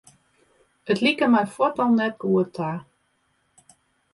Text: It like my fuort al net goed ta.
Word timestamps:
It 0.91 0.97
like 1.03 1.21
my 1.33 1.43
fuort 1.53 1.81
al 1.83 1.91
net 1.99 2.15
goed 2.23 2.49
ta. 2.55 2.71